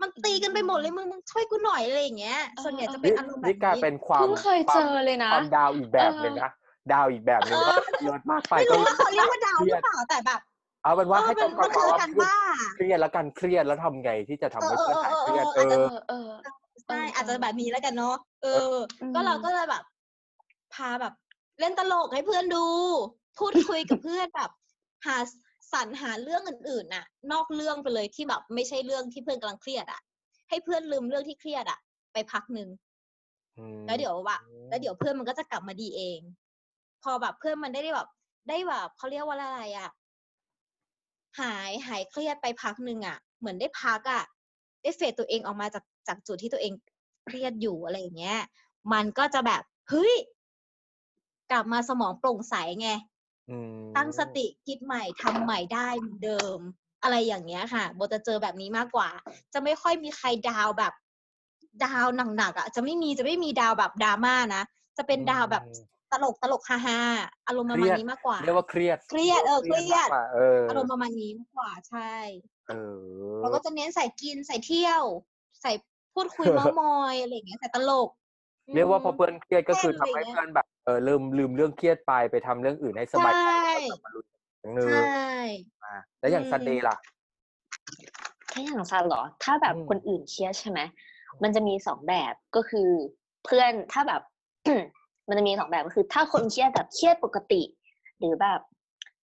[0.00, 6.50] มันตีกันไปหมดเลยมึงมึงช่วยกูหน่อยอะไรอย่างเงี้ย ส่วนใหญ่จะเป็นนี่อารมณ์แบบนี่กลายนี้เป็นความเพิ่งเคยเจอเลยนะความดาวอีกแบบหนึ่งนะ
[6.92, 10.40] ดาวอีกแบบหนึ่งเออว่าเยอะมากไปไม่ก็รู้ว่าเขาเรียกว่าดาวหรือเปล่าแต่แบบ
[10.82, 12.34] เอาเป็นเอว่าอให้มันจำกัมัดนควาคือมว่าการบ้า
[12.74, 16.28] เครียดแล้วกันเครียดแล้วทำไงที่จะทำให้เออเพื่อนหายเครียดเอเอออเออ
[16.84, 19.82] ใช่เอออาจจะแบบนี้แล้วกันเนาะเอออืมก็เราก็เลยแบบ
[20.74, 21.12] พาแบบ
[21.60, 22.66] เล่นตลกให้เพื่อนดู
[23.38, 24.50] พูดคุยกับเพื่อนแบบ
[25.06, 25.16] หา
[25.74, 30.00] สรรหาเรื่องอื่นๆน่ะ นอกเรื่องไปเลยที่แบบไม่ใช่เรื่องที่เพื่อนกำลังเครียดอะ
[30.48, 31.78] ให้เพื่อนลืมเรื่องที่เครียดอะ
[32.12, 32.68] ไปพักหนึ่ง
[33.56, 36.20] อืมแล้วเดี๋ยวว่าแล้วเดี๋ยวเพื่อนมันก็จะกลับมาดีเอง
[37.02, 38.08] พอแบบเพื่อนมันได้แบบ
[38.48, 39.90] ได้แบบเขาเรียกว่าอะไรอะ
[41.40, 44.24] หายหายเครียดไปพักหนึ่งอะ เหมือนได้พักอะ
[44.82, 46.72] ได้เฟดตัวเองออกมาจากจากจุดที่ตัวเอง
[47.26, 48.38] เครียดอยู่อะไรอย่างเงี้ย
[48.92, 50.14] มันก็จะแบบเฮ้ย
[51.50, 53.13] กลับมาสมองโปร่งใสไงอืม
[53.96, 56.58] ตั้งสติคิดใหม่ทำใหม่ได้เหมือนเดิม
[57.02, 59.08] อะไรอย่างเงี้ยค่ะโบจะเจอแบบนี้มากกว่า
[59.52, 60.92] จะไม่ค่อยมีใครดาวแบบ
[61.84, 62.06] ดาว
[62.38, 64.62] หนักๆอะ จะไม่มีจะไม่มีดาวแบบดราม่านะ
[64.96, 65.62] จะเป็นดาวแบบ
[66.12, 72.12] ตลกตลกฮาฮาๆอารมณ์ประมาณนี้มากกว่าเรียกว่าเครียดเครียดเออเครียดมากกว่าเอออารมณ์ประมาณนี้มากกว่าใช่
[72.68, 75.02] เออเราก็จะเน้นใส่กินใส่เที่ยว
[75.62, 75.72] ใส่
[76.14, 78.08] พูดคุยเมาส์มอยอะไรอย่างเงี้ยใส่ตลก
[78.74, 84.24] เรียกว่าพอมเพื่อนเครียดก็คือแค่ทำให้อะไรเงี้ยเพื่อนแบบ เออลืมลืมเรื่องเครียดไปไปทำเรื่องอื่นให้สบายใจใช่แล้วกลับมาลุย
[84.60, 85.32] อย่างหนึงใช่
[85.84, 86.96] อ่าแล้วอย่างอืมซันเดย์ล่ะ
[88.52, 90.80] ถ้าอย่างซันเหรอ ถ้าแบบอืมคนอื่นเครียดใช่ไหม
[91.42, 92.88] มันจะมีสองแบบก็คือ
[93.44, 94.22] เพื่อนถ้าแบบ
[95.28, 97.62] มันจะมีสองแบบก็คือ ถ้าคนเครียดแบบเครียดปกติ
[98.18, 98.60] หรือแบบ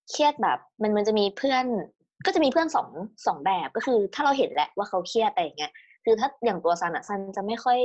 [0.09, 1.65] เครียดแบบ มันมันจะมีเพื่อน
[2.25, 2.87] ก็จะมีเพื่อนสอง
[3.27, 5.71] สองแบบก็คือ ถ้าเราเห็นแหละว่าเขาเครียดอะไรอย่างเงี้ย
[6.05, 7.79] คือถ้าอย่างตัวซันอะซันจะไม่ค่อย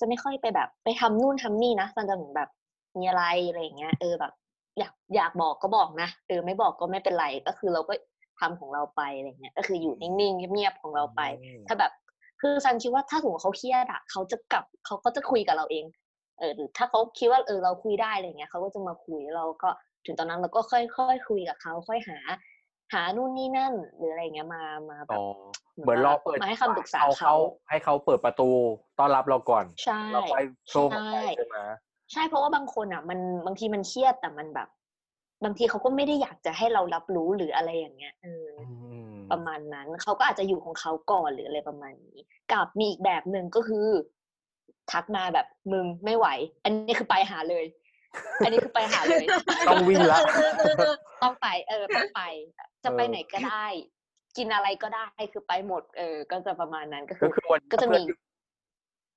[0.00, 2.48] จะไม่ค่อยไปแบบ ไปทำนู่นทำนี่นะซันจะเหมือนแบบ
[2.98, 4.32] มีอะไรอะไรอย่างเงี้ย เออแบบ
[4.78, 7.94] อยากอยากบอกก็บอกนะเออไม่บอกก็ไม่เป็นไรก็คือเราก็
[8.40, 11.92] ทำของเราไปอะไรเงี้ย ก็คืออยู่นิ่งๆเงียบๆของเราไปอืมถ้าแบบ
[12.40, 15.84] คือซันคิดว่าถ้าสมมติเขาเครียดอะเขาจะกลับเขาก็จะคุยกับเราเอง
[16.38, 19.70] เออหรือถ้าเขาคิดว่าเออเราคุยได้อะไรเงี้ยเขาก็จะมาคุยแล้วเราก็
[20.06, 22.18] ถึงตอนนั้นเราก็ค่อยค่อยคุยกับเขาค่อยหา
[22.92, 25.22] หานู่นนี่นั่น หรืออะไรเงี้ยมามาแบอ๋บอ
[25.82, 27.34] เหมือนเราเปิดมาให้คำปรึกษาเขาเขา
[27.68, 28.48] ให้เขาเปิดประตู
[28.98, 31.56] ต้อนรับเราก่อน ใช่เราค่อยโชว์เข้าไปใช่ใช่ไหม
[32.12, 34.68] ใช่เพราะว่าบางคนอะ มันบางทีมันเครียดแต่มันแบบ
[35.44, 38.66] บางทีเขาก็ไม่ได้อยากจะให้เรารับรู้หรืออะไรอย่างเงี้ยเอออื
[39.12, 42.18] มประมาณนั้นเขาก็อาจจะอยู่ของเขาก่อนหรืออะไรประมาณนี้
[42.52, 43.88] กับมีอีกแบบหนึ่งก็คือ
[44.90, 46.26] ทักมาแบบมึงไม่ไหว
[46.64, 47.64] อันนี้คือไปหาเลย
[48.44, 49.24] อันนี้คือไปหาเลย
[49.68, 50.18] ต้องวิ่งละ
[51.22, 52.22] ต้องไป เออต้องไป
[52.84, 53.66] จะไปเออไหนก็ได้
[54.36, 58.02] กินอะไรก็ได้คือไปหมด เออ ก็จะประมาณนั้นก็คืก็อคือวันก็จะมี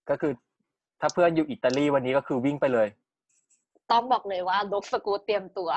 [0.09, 0.33] ก็คือ
[1.01, 2.87] ถ้าเพื่อนอยู่อิตาลีวันนี้ก็คือวิ่งไปเลย
[3.91, 5.69] ต้องบอกเลยว่าลกสกูตเตรียมตัว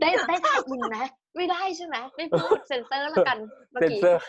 [0.00, 0.98] ได้ได้ได้ยินไหม
[1.36, 3.38] ไม่ได้ใช่ไหมไม่พูดเซ็นเซอร์แล้วกัน
[3.72, 4.20] เมื่อเซนกี้เซอร์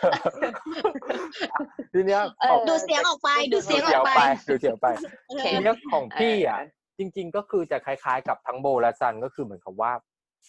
[1.92, 4.86] ทีเนี้ยเออของดูเสียงออกไป ดูเสียงอเสีอยกวไปไปดูเสียวไป
[5.28, 9.92] โอเคทีเนี้ยของพี่อะเออจริง ๆ ก็คือจะคล้ายๆ กับทั้งโบและซันก็คือเหมือนกับว่า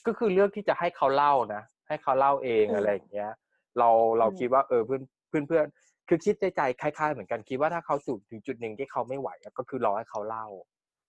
[0.08, 3.32] ก็คือเลือกที่จะให้เขาเล่านะให้เขาเล่าเองอืมอะไรอย่างเงี้ย
[3.80, 5.66] เราเราอืมคิดว่าเออเพื่อนเพื่อนเพื่อน
[6.08, 10.46] คือคิดในใจคล้ายๆเหมือนกันคิดว่าถ้าเขาสู่ถึงจุดหนึ่งที่เขาไม่ไหวอะก็คือรอให้เขาเล่า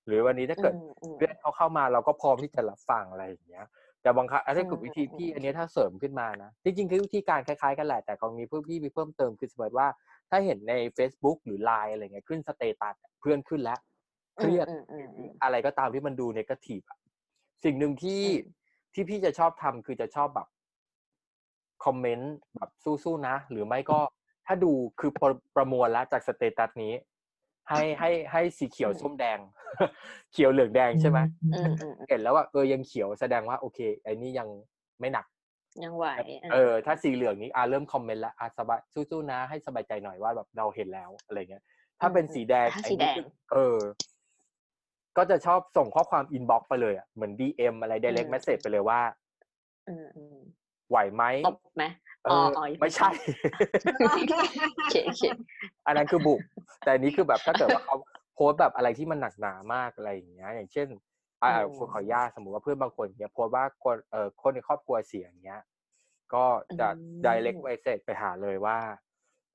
[0.06, 3.66] หรือวันนี้ถ้าเกิดอืมอืมเพื่อนเขาเข้ามาเราก็พร้อมที่จะรับฟังอะไรอย่างเงี้ย
[4.02, 9.88] แต่บางครั้งอันนี้อืมคือวิธีอืมพี่อันนี้ถ้าเสริมขึ้นมานะจริงๆคือวิธีการคล้ายๆกันแหละแต่ของมีเพิ่มพี่มีเพิ่มเติมคือสมมติว่า
[10.30, 13.78] ถ้าเห็นใน Facebook หรือ Line อะไรเงี้ยขึ้น status เพื่อนขึ้นแล้ว
[14.38, 16.98] เครียดอืมอืมอืมอะไรก็ตามที่มันดู negative อะ
[17.64, 18.38] สิ่งหนึ่งที่อืม
[18.94, 20.48] ที่พี่จะชอบทำคือจะชอบแบบ
[21.84, 23.98] คอมเมนต์แบบสู้ๆนะ หรือไม่ก็
[24.48, 26.92] ถ้าดูคือประประมวลแล้วจาก status นี้
[27.68, 29.38] ให้ให้ให้สีเขียวส้มแดง
[30.32, 34.48] เขียวเหลืองแดงใช่ไหมอืมอืมอืมเห็นแล้วว่าเออยังเขียวแสดงว่าโอเคไอ้นี่ยัง
[35.00, 35.26] ไม่หนัก
[35.84, 36.06] ยังไหว
[36.52, 41.64] เออ ถ้าสีเหลืองนี้อ่าเริ่มคอมเมนต์แล้วอะสบายสู้ๆนะ ให้สบายใจหน่อยว่าแบบเราเห็นแล้วอะไรเงี้ย
[42.00, 43.78] ถ้าเป็นสีแดงถ้าไอ้สีแดนี่งคือเออ
[45.16, 49.00] ก็จะชอบส่งข้อความอินบ็อกไปเลยอะเหมือน DM อะไร direct อืม message ไปเลยว่า
[49.88, 50.37] อืมอืม
[50.90, 51.84] ไหวไหมตบไหม
[52.24, 53.08] เออ๋อออ๋อไม่ใช่
[54.76, 55.22] โอเคโอเค
[55.86, 56.40] อันนั้นคือบุก
[56.84, 57.96] แต่อันนี้คือแบบถ้าเกิดว่าเขา
[58.34, 60.88] โพสต์แบบอะไรที่มันหนักหนามากอะไรอย่างเงี้ย อย่างเช่น
[61.42, 65.62] อ่าอืมขอขออนุญาตสมมติว่าเพื่อนบางคนเนี้ยโพสต์ว่าคนเอ่อคนในครอบครัวเสียอย่างเงี้ย
[66.34, 66.44] ก็
[66.78, 66.88] จะ
[67.24, 68.78] direct message ไปหาเลยว่า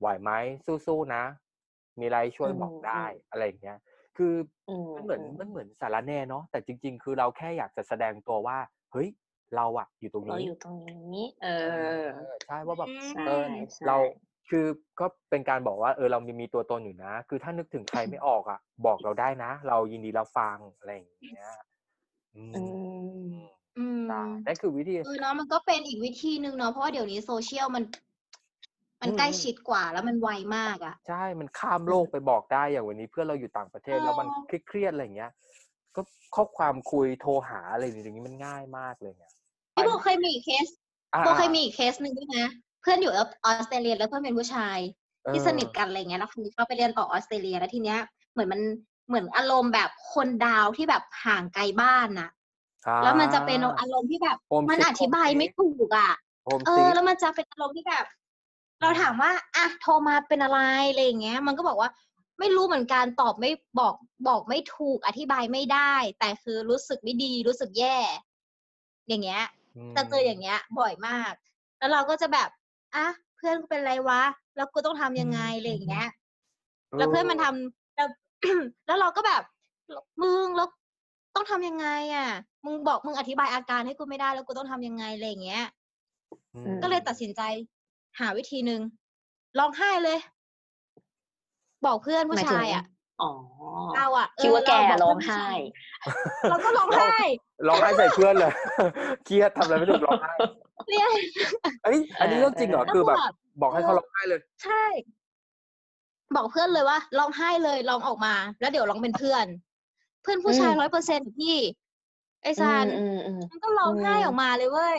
[0.00, 0.30] ไหวไหม
[0.86, 1.24] สู้ๆนะ
[2.00, 3.78] มีอะไรช่วยบอกได้อะไรอย่างเงี้ย
[4.16, 4.34] คือ
[4.68, 8.58] อืมมันเหมือนมันเหมือนสารแหน่เนาะแต่จริง ๆ คือเราแค่อยากจะแสดงตัวว่า
[8.92, 9.08] เฮ้ย
[9.56, 10.76] เราอะอยู่ตรงเรานี้อยู่ตรง
[11.14, 12.08] นี้ เอเอออ
[12.46, 13.96] ใช่ว่าแบบใช่เออใช่เรา
[14.50, 14.66] คือ
[15.00, 21.52] ก็เป็นการบอกว่าเออเรามีมีตัวตนอยู่นะ คือถ้านึกถึงใครไม่ออกอะ บอกเราได้นะ เรายินดีรับฟังอะไรอย่างเงี้ย
[22.36, 22.62] อืมอื
[23.30, 23.34] ม
[23.78, 27.84] อืมได้นั่นคือวิธีเออเนาะมันก็เป็นอีกวิธีหนึ่งเนาะเพราะว่าเดี๋ยวนี้โซเชียลมัน
[29.00, 34.28] มันใกล้ชิดกว่าแล้วมันไวมากอะ ใช่มันข้ามโลกไปบอกได้อย่างวันนี้เพื่อนเราอยู่ต่างประเทศอ๋อแล้วมัน
[34.68, 35.32] เครียดๆอะไรอย่างเงี้ย
[35.96, 36.00] ก็
[36.34, 39.32] ข้อความคุยโทรหาอะไรอย่างนี้มันง่ายมากเลยเนี่ย
[39.74, 40.66] พี่โบเคยมีอีกเคส
[41.14, 42.46] อ่าโบเคยมีอีกเคสหนึ่งด้วยนะ
[42.80, 44.78] เพื่อนอยู่ออสเตรเลียแล้วเพื่อนเป็นผู้ชาย
[45.22, 47.98] เออที่สนิทกันอะไรเงี้ยแล้วคนนี้เขาไปเรียนต่อออสเตรเลียแล้วทีเนี้ย
[48.32, 48.60] เหมือนมัน
[49.08, 52.30] เหมือนอารมณ์แบบคน down ที่แบบห่างไกลบ้านน่ะ
[52.86, 56.12] อ่าแล้วมันจะเป็นอารมณ์ที่แบบ Home มัน sick อธิบายไม่ถูกอะ
[56.44, 58.04] homesick แล้วมันจะเป็นอารมณ์ที่แบบ
[58.80, 60.58] เราถามว่าอะโทรมาเป็นอะไร
[60.90, 61.90] อะไรอย่างเงี้ย มันก็บอกว่า
[62.38, 63.94] ไม่รู้เหมือนกันตอบไม่บอก
[64.28, 67.96] บอกไม่ถูกอธิบายไม่ได้ แต่คือรู้สึกไม่ดีรู้สึกแย่
[69.08, 69.42] อย่างเงี้ย
[69.96, 71.32] จะเจออย่างเงี้ย บ่อยมาก
[71.78, 72.48] แล้วเราก็จะแบบ
[72.94, 73.06] อะ
[73.36, 74.22] เพื่อนกูเป็นไรวะ
[74.56, 76.08] แล้วกูต้องทำยังไงอะไรอย่างเงี้ย
[76.98, 78.08] แล้วเพื่อนมันทำแล้ว
[78.86, 79.42] แล้วเราก็แบบ
[80.22, 80.68] มึงแล้ว
[81.34, 82.28] ต้องทำยังไง อะ
[82.64, 85.64] มึงบอกมึงอธิบายอาการให้กูไม่ได้แล้วกูต้องทำยังไงอะไรอย่างเงี้ย
[86.54, 87.40] อือืมก็เลยตัดสินใจ
[88.20, 88.80] หาวิธีหนึ่ง
[89.58, 90.18] ร้องไห้เลย
[91.86, 92.84] บอกเพื่อนผู้หมายถึงชายอะ
[93.22, 93.30] อ๋อ
[93.96, 95.58] เราอะเออคิดว่าแกเบร้องเพื่นผู้ไห้ชาย
[96.50, 97.16] เราก็ร้องไห้
[97.68, 98.52] ร้องไห้ใส่เพื่อนเลย
[99.24, 100.34] เครียดทำอะไรไม่ถูกร้องไห้
[100.88, 101.10] เรียก
[101.84, 104.84] เอ้ยอันนี้เรื่องจริงเหรอแล้วคือแบบแบบ บอกให้เขาร้องไห้เลย ใช่
[106.36, 109.46] บอกเพื่อนเลยว่าร้องไห้เลยร้องออกมา แล้วเดี๋ยวร้องเป็นเพื่อน
[110.22, 111.56] เพื่อนผู้ชายอืมร้อยเปอร์เซ็นต์พี่
[112.42, 114.98] ไอซานอืมอืมมันก็ร้องไห้อืมออกมาเลยเว้ย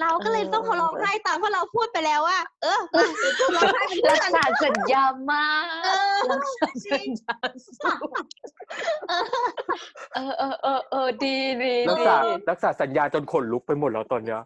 [0.00, 7.34] เราก็เลยเออต้องเออร้องไห้ตามเพราะเราพูดไปแล้วว่า เออมาเดี๋ยวกูร้องไห้เป็นรัเพื่กอนษาสัญญามากเออรักษาสัญญา
[10.14, 12.16] เออเออเออเออดีดีรักดีษา
[12.50, 14.40] รักษาสัญญาจนขนลุกไปหมดแล้วตอนเนี้ย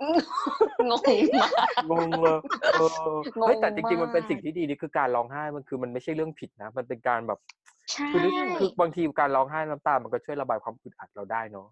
[0.89, 2.39] งงมากงงเลย
[2.79, 2.83] เอ
[3.15, 7.39] อเฮ้ยแต่จริงๆงงมากมันเป็นสิ่งที่ดีนี่คือการร้องไห้มันคือมันไม่ใช่เรื่องผิดนะ มันเป็นการแบบ
[7.93, 11.67] ใช่คือนึกคือบางทีการร้องไห้น้ำตา มันก็ช่วยระบายความอึดอัดเราได้เนาะ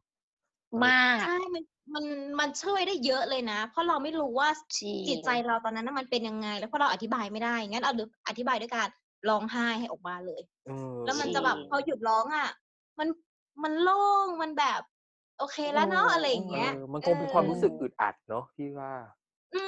[0.85, 0.91] มา
[1.25, 1.62] กใช่มัน
[1.95, 2.05] มัน
[2.41, 8.89] มันช่วยได้เยอะเลยนะ เพราะเราไม่รู้ว่าจริงจิตใจเราตอนนั้นน่ะมันเป็นยังไง แล้วพอเราอธิบายไม่ได้งั้นเอาหรืออธิบายด้วยการ
[9.29, 12.49] ร้องไห้ให้ออกมาเลยเออแล้วมันจริงจะแบบพอหยุดร้องอะ
[12.99, 13.09] มัน
[13.62, 14.81] มันโล่งมันแบบ
[15.39, 18.93] โอเคแล้วเนาะอืมอะไรอย่างเงี้ยเออมันคงเป็นความรู้สึกอึดอัดเนาะพี่ว่า
[19.55, 19.59] อื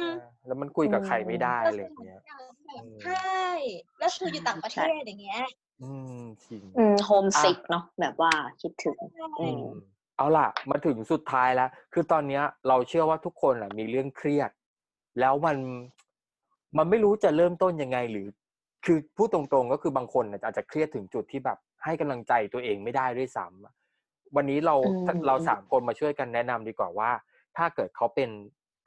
[0.00, 0.04] ม
[0.46, 2.20] แล้วมันคุยกับใครไม่ได้อะไรอย่างเงี้ย
[2.78, 3.12] อืมใช่
[3.98, 5.40] แล้วคืออยู่ต่างประเทศอย่างเงี้ย
[5.82, 14.50] อืมจริงอืมโฮมซิกเนาะแบบว่าคิดถึงใช่อือืมม เอาล่ะมาถึงสุดท้ายแล้ว คือตอนเนี้ยเราเชื่อว่าทุกคนอะมีเรื่องเครียด
[15.20, 15.56] แล้วมัน
[16.78, 18.26] มันไม่รู้จะเริ่มต้นยังไง หรือ
[18.84, 23.74] คือพูดตรงๆก็คือบางคนน่ะอาจจะเครียดถึงจุดที่แบบให้กำลังใจตัวเองไม่ได้ด้วยซ้ำอะ
[24.36, 27.10] วันนี้เราอืมเราสามคนมาช่วยกันแนะนำดีกว่าว่า
[27.56, 28.30] ถ้าเกิดเขาเป็น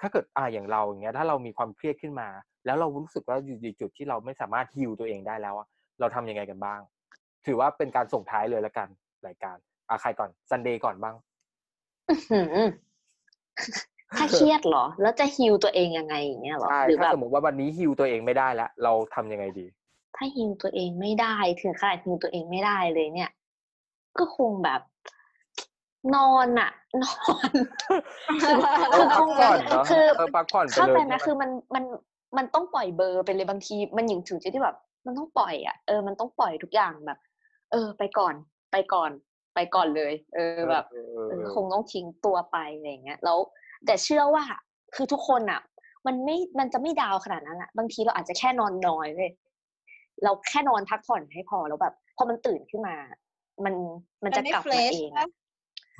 [0.01, 2.27] ถ้าเกิดอ่าอย่างเราอย่างเงี้ย ถ้าเรามีความเครียดขึ้นมา
[2.65, 5.67] แล้วเรารู้สึกว่าอยู่ในจุดที่เราไม่สามารถฮิวตัวเองได้แล้วอะ
[5.99, 6.79] เราทำยังไงกันบ้าง
[7.45, 8.87] ถือว่าเป็นการส่งท้ายเลยละกัน
[9.27, 9.57] รายการ
[9.89, 11.15] อะใครก่อนซันเดย์ก่อนบ้าง
[12.31, 12.69] หืม
[14.17, 19.65] ถ้าเครียดเหรอ แล้วจะฮิวตัวเองยังไงอย่างเงี้ยเหรอใช่หรือถ้าแบบสมมติว่าวันนี้ฮิวตัวเองไม่ได้แล้วเราทำยังไงดี
[20.15, 23.31] ถ้าฮิวตัวเองไม่ได้ถึงขนาดฮิวตัวเองไม่ได้เลยเนี่ย
[24.17, 24.81] ก็คงแบบ
[26.15, 26.71] นอนอะ
[27.03, 27.13] นอ
[27.47, 27.51] น
[28.91, 31.83] เออพักผ่อนเนาะคือเออพักผ่อนไปเข้าเลยใจไหมใช่ไหมคือมันมัน
[32.37, 37.19] มันต้องปล่อยเบอร์ไปเลยบางที มันหยิ่งถึงจุดที่แบบ มันต้องปล่อยอะเออมันต้องปล่อยทุกอย่างแบบ
[37.71, 38.33] เออ ไปก่อน
[38.71, 39.11] ไปก่อน
[39.59, 43.37] ไปก่อนเลย เออแบบเออเอเอออคงต้องทิ้งตัวไปอะไรอย่างเงี้ยแล้ว
[43.85, 44.43] แต่เชื่อว่า
[44.95, 45.61] คือทุกคนอะ
[46.07, 49.31] มันไม่มันจะไม่ดาวขนาดนั้นอะบางทีเราอาจจะแค่นอนน้อยเลย
[50.23, 52.95] เราแค่นอนพักผ่อนให้พอแล้วแบบพอมันตื่นขึ้นมา
[53.65, 53.73] มัน
[54.23, 55.27] มันจะไม่กลับเฟรมาชเองนะอะ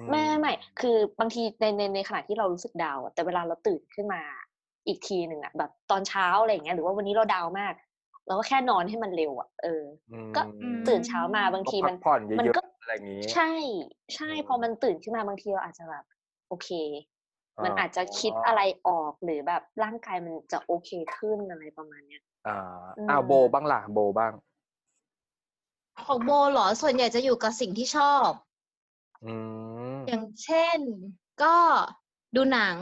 [0.09, 4.21] ไม่ไม่ไม่คือบางทีในในในขณะที่เรารู้สึกดาวน์อะแต่เวลาเราตื่นขึ้นมา
[4.87, 7.73] อีกทีหนึ่งอะแบบตอนเช้าอะไรอย่างเงี้ยหรือว่าวันนี้เราดาวน์มาก
[8.27, 10.41] เราก็แค่นอนให้มันเร็วอะเอออืมก็
[10.87, 13.51] ตื่นเช้ามาบางทีก็มัพันกผ่อนเยมันอะก็ๆ อะไรอย่างงี้ ใช่
[14.15, 16.03] ใช่อืมพอมันตื่นขึ้นมาบางทีเราอาจจะแบบ
[16.47, 16.69] โอเค
[17.63, 22.57] มันอ๋อออาจจะคิดอะไรออกหรือแบบร่างกายมันจะโอเคขึ้นอะไรประมาณเนี้ยอ่า
[22.97, 24.33] อืมอ้าวโบบ้างล่ะโบบ้าง
[26.05, 28.29] ของโบเหรอส่วนใหญ่จะอยู่กับสิ่งที่ชอบ
[29.25, 29.33] อื
[29.95, 30.79] มอย่างเช่น
[31.43, 31.55] ก็
[32.35, 32.77] ดูหนัง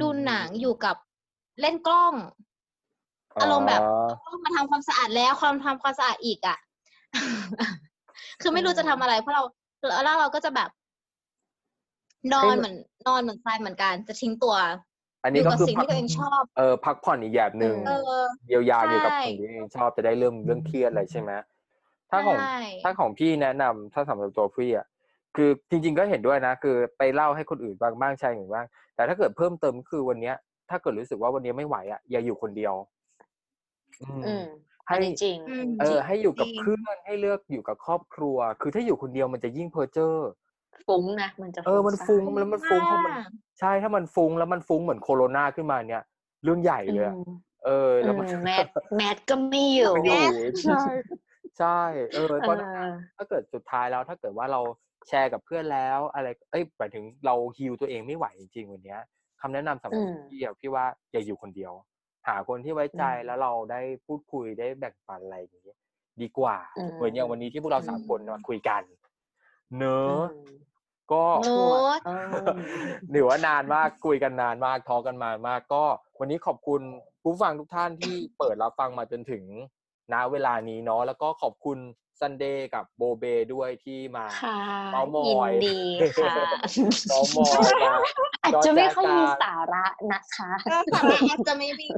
[0.00, 0.96] ดูหนังอยู่กับ
[1.60, 2.14] เล่นกล้อง
[3.40, 3.82] อารมณ์แบบ
[4.26, 6.58] ต้องมาทำความสะอาดแล้วความทำความสะอาดอีกอะ
[8.40, 9.42] คือไม่รู้จะทำอะไร เพราะเรา
[10.04, 10.70] แล้วเราก็จะแบบ
[12.34, 14.54] นอนเหมือนนอนเหมือนทรายเหมือนกันจะทิ้งตัว
[15.24, 17.90] อันอนี้ยู่ก็กับคือสิ่งพักที่ตัวเองชอบเออพักผ่อนอีกแบบหนึ่งอืมเอ
[18.22, 21.30] อเยียวยาอยู่กับใช่สิ่งที่ตัวเองชอบจะได้เริ่มเรื่องเครียดอะไรใช่ไหม
[22.10, 24.86] ถ้าของใช่ถ้าของพี่แนะนำถ้าสำหรับตัวพี่อะ
[25.36, 30.36] คือจริง ๆ ก็เห็นด้วยนะ คือไปเล่าให้คนอื่นบ้างบ้างแชร์อย่างบ้าง แต่ถ้าเกิดเพิ่มเติมคือวันเนี้ย
[30.70, 32.74] ถ้าเกิดรู้สึกว่าวันนี้ไม่ไหวอะอย่าอยู่คนเดียว
[34.02, 34.44] อืมอืม
[34.88, 40.14] ให้อันนี้จริงอืมเออ ให้อยู่กับจริงเพื่อนให้เลือกอยู่กับครอบครัว คือถ้าอยู่คนเดียวมันจะยิ่งเพ้อเจ้อ
[40.86, 43.28] ฟุ้งนะมันจะเออมันฟุ้งซ่านแล้วมันฟุ้งเพราะมันมาก
[43.60, 46.02] ใช่ถ้ามันฟุ้งแล้วมันฟุ้งเหมือนโคโรนาขึ้นมาเนี่ย
[46.44, 47.30] เรื่องใหญ่เลยอะอืม
[47.64, 48.66] เออแล้วมันอืมแมท
[48.96, 50.22] แมทก็ไม่อยู่ไม่อยู่
[50.64, 50.80] ใช่
[51.58, 51.80] ใช่
[52.12, 54.60] เออเพราะเออถ้าเกิดสุดท้ายแล้วถ้าเกิดว่าเรา
[55.08, 59.00] แชร์กับเพื่อนแล้ว อะไร เอ้ยหมายถึงเราฮิวตัวเองไม่ไหวจริงๆวันเนี้ย
[59.40, 61.72] คำแนะนำสำหรับอืมพี่อะพี่ว่าอย่าอยู่คนเดียว
[62.28, 65.76] หาคนที่ไว้ใจอืมแล้วเราได้พูดคุยได้แบ่งปันอะไรอย่างนี้
[66.22, 68.82] ดีกว่าอืมเหมือนอย่างวันนี้ที่พวกเราสามคนมาคุยกัน
[69.78, 70.48] เนอะอืม
[71.12, 71.64] ก็โน้
[71.98, 72.10] ตเอ
[72.44, 72.46] อ
[73.10, 75.84] หรือว่านานมากคุยกันนานมากทอกันมามากก็
[76.20, 76.80] วันนี้ขอบคุณ
[77.22, 79.44] ผู้ฟังทุกท่านที่เปิดรับฟังมาจนถึง
[80.12, 81.78] ณเวลานี้เนาะแล้วก็ขอบคุณ
[82.20, 84.58] ซันเดย์กับโบเบด้วยที่มาค่ะ
[84.92, 85.78] เมาส์มยินอยดี
[86.16, 86.34] ค่ะ
[87.08, 87.94] เมอมอยมา
[88.44, 91.88] อาจจะไม่ค่อยมีจอแจกันสาระนะคะก็สาระอาจจะไม่มี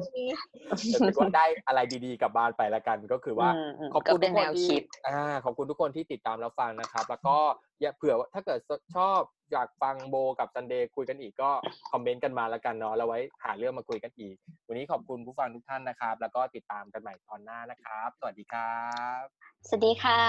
[0.90, 7.36] แต่ถือว่าได้อะไรดีๆกลับบ้านไปละกันก็คือว่าอืมอืมขอบคุณก็เป็ทุนกคแนนวที่คิดอ่าขอบคุณทุกคนที่ติดตามรับฟังนะครับ แล้วก็
[7.80, 8.58] อย่าเผื่อว่าถ้าเกิด
[8.96, 9.20] ชอบ
[9.52, 11.50] อยากฟังโบกับซันเดย์คุยกันอีกก็
[11.90, 14.34] คอมเมนต์กันมาแล้วกันเนาะแล้วไว้หาเรื่องมาคุยกันอีก
[14.68, 18.78] วันนี้ขอบคุณผู้ฟังทุกท่านนะครับ แล้วก็ติดตามกันใหม่ตอนหน้านะครับ สวัสดีครั
[19.20, 19.22] บ
[19.68, 20.24] สวัสดีค่ะ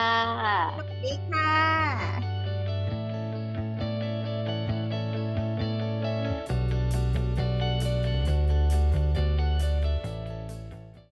[0.75, 2.34] สวัสดีค่ะ